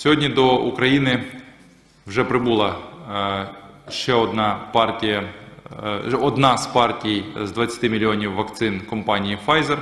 Сьогодні 0.00 0.28
до 0.28 0.56
України 0.56 1.22
вже 2.06 2.24
прибула 2.24 2.76
е, 3.14 3.48
ще 3.92 4.14
одна 4.14 4.58
партія, 4.72 5.24
е, 5.84 6.16
одна 6.20 6.58
з 6.58 6.66
партій 6.66 7.24
з 7.42 7.52
20 7.52 7.90
мільйонів 7.90 8.34
вакцин 8.34 8.80
компанії 8.80 9.38
Pfizer. 9.46 9.78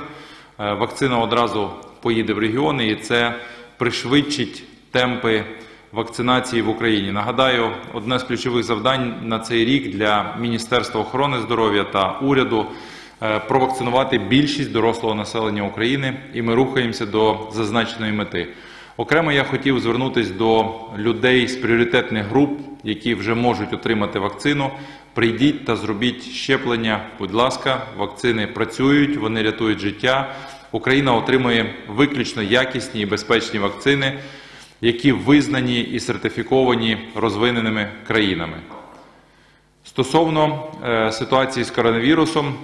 Е, 0.59 0.73
Вакцина 0.73 1.19
одразу 1.19 1.69
поїде 2.01 2.33
в 2.33 2.39
регіони 2.39 2.87
і 2.87 2.95
це 2.95 3.35
пришвидшить 3.77 4.63
темпи 4.91 5.43
вакцинації 5.91 6.61
в 6.61 6.69
Україні. 6.69 7.11
Нагадаю, 7.11 7.71
одне 7.93 8.19
з 8.19 8.23
ключових 8.23 8.63
завдань 8.63 9.15
на 9.23 9.39
цей 9.39 9.65
рік 9.65 9.91
для 9.91 10.35
Міністерства 10.39 11.01
охорони 11.01 11.39
здоров'я 11.39 11.83
та 11.83 12.11
уряду 12.11 12.65
провакцинувати 13.47 14.17
більшість 14.17 14.71
дорослого 14.71 15.15
населення 15.15 15.63
України, 15.63 16.19
і 16.33 16.41
ми 16.41 16.55
рухаємося 16.55 17.05
до 17.05 17.49
зазначеної 17.53 18.13
мети. 18.13 18.47
Окремо 18.99 19.31
я 19.31 19.43
хотів 19.43 19.79
звернутися 19.79 20.33
до 20.33 20.75
людей 20.97 21.47
з 21.47 21.55
пріоритетних 21.55 22.25
груп, 22.25 22.59
які 22.83 23.15
вже 23.15 23.33
можуть 23.33 23.73
отримати 23.73 24.19
вакцину. 24.19 24.71
Прийдіть 25.13 25.65
та 25.65 25.75
зробіть 25.75 26.23
щеплення. 26.23 27.05
Будь 27.19 27.33
ласка, 27.33 27.85
вакцини 27.97 28.47
працюють, 28.47 29.17
вони 29.17 29.43
рятують 29.43 29.79
життя. 29.79 30.35
Україна 30.71 31.13
отримує 31.13 31.73
виключно 31.87 32.41
якісні 32.41 33.01
і 33.01 33.05
безпечні 33.05 33.59
вакцини, 33.59 34.19
які 34.81 35.11
визнані 35.11 35.81
і 35.81 35.99
сертифіковані 35.99 36.97
розвиненими 37.15 37.89
країнами. 38.07 38.57
Стосовно 39.83 40.71
е, 40.85 41.11
ситуації 41.11 41.63
з 41.63 41.71
коронавірусом, 41.71 42.55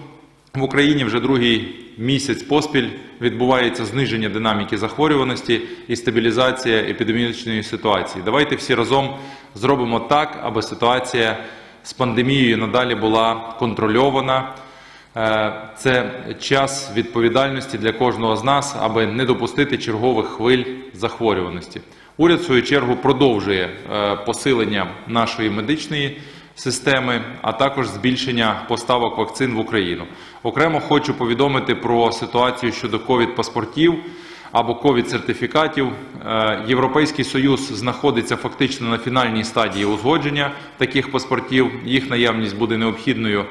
в 0.58 0.64
Україні 0.64 1.04
вже 1.04 1.20
другий 1.20 1.76
місяць 1.98 2.44
поспіль 2.44 2.90
відбувається 3.22 3.86
зниження 3.86 4.30
динаміки 4.30 4.78
захворюваності 4.78 5.62
і 5.88 5.96
стабілізація 5.96 6.78
епідеміологічної 6.78 7.64
ситуації. 7.64 8.22
Давайте 8.26 8.56
всі 8.56 8.76
разом 8.76 9.16
зробимо 9.56 10.00
так, 10.00 10.40
аби 10.44 10.62
ситуація 10.62 11.38
з 11.84 11.94
пандемією 11.94 12.58
надалі 12.58 12.96
була 12.96 13.56
контрольована. 13.60 14.54
Е, 15.18 15.54
Це 15.78 16.12
час 16.40 16.92
відповідальності 16.96 17.78
для 17.78 17.92
кожного 17.92 18.36
з 18.36 18.44
нас, 18.44 18.76
аби 18.80 19.08
не 19.08 19.26
допустити 19.26 19.78
чергових 19.78 20.26
хвиль 20.26 20.64
захворюваності. 20.94 21.82
Уряд, 22.18 22.40
в 22.40 22.44
свою 22.44 22.64
чергу, 22.64 22.96
продовжує 22.96 23.70
е, 23.94 24.16
посилення 24.16 24.88
нашої 25.08 25.50
медичної 25.50 26.18
системи, 26.56 27.22
а 27.42 27.52
також 27.52 27.88
збільшення 27.88 28.62
поставок 28.68 29.18
вакцин 29.18 29.54
в 29.54 29.60
Україну. 29.60 30.04
Окремо 30.44 30.80
хочу 30.80 31.14
повідомити 31.14 31.76
про 31.76 32.12
ситуацію 32.12 32.72
щодо 32.72 33.00
ковід-паспортів 33.00 33.94
або 34.52 34.74
ковід-сертифікатів. 34.76 35.88
Е, 36.26 36.64
Європейський 36.68 37.26
Союз 37.26 37.68
знаходиться 37.68 38.36
фактично 38.36 38.90
на 38.90 38.98
фінальній 38.98 39.44
стадії 39.44 39.86
узгодження 39.86 40.52
таких 40.78 41.12
паспортів. 41.12 41.72
Їх 41.86 42.10
наявність 42.10 42.58
буде 42.58 42.78
необхідною 42.78 43.46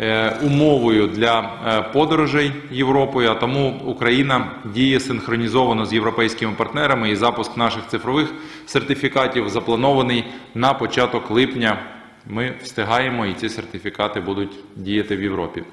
е, 0.00 0.36
умовою 0.42 1.06
для 1.06 1.40
е, 1.66 1.82
подорожей 1.92 2.52
Європою, 2.70 3.30
а 3.30 3.34
тому 3.34 3.80
Україна 3.84 4.50
діє 4.64 5.00
синхронізовано 5.00 5.86
з 5.86 5.92
європейськими 5.92 6.52
партнерами 6.52 7.10
і 7.10 7.16
запуск 7.16 7.56
наших 7.56 7.86
цифрових 7.88 8.34
сертифікатів 8.66 9.48
запланований 9.48 10.24
на 10.54 10.74
початок 10.74 11.30
липня. 11.30 11.95
Ми 12.26 12.54
встигаємо 12.62 13.26
і 13.26 13.34
ці 13.34 13.48
сертифікати 13.48 14.20
будуть 14.20 14.58
діяти 14.76 15.16
в 15.16 15.22
Європі. 15.22 15.64